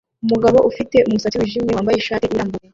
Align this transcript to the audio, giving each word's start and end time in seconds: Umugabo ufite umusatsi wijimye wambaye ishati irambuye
Umugabo 0.25 0.57
ufite 0.69 0.97
umusatsi 1.07 1.39
wijimye 1.41 1.71
wambaye 1.73 1.97
ishati 1.97 2.25
irambuye 2.33 2.67